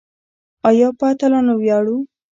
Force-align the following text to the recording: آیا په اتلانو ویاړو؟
آیا 0.69 0.89
په 0.97 1.05
اتلانو 1.11 1.53
ویاړو؟ 1.57 1.97